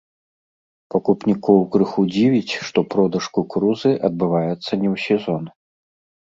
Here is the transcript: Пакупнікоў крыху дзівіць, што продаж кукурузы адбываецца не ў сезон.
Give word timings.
Пакупнікоў 0.93 1.59
крыху 1.75 2.05
дзівіць, 2.15 2.57
што 2.69 2.79
продаж 2.95 3.23
кукурузы 3.37 3.91
адбываецца 4.09 4.49
не 4.81 4.89
ў 4.95 5.05
сезон. 5.05 5.43